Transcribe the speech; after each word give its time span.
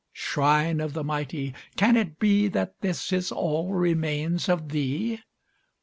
Shrine 0.13 0.81
of 0.81 0.93
the 0.93 1.03
mighty! 1.03 1.53
can 1.75 1.95
it 1.95 2.17
be 2.17 2.47
That 2.47 2.73
this 2.81 3.13
is 3.13 3.31
all 3.31 3.71
remains 3.75 4.49
of 4.49 4.69
thee? 4.69 5.21